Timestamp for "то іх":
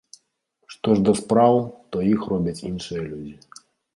1.95-2.19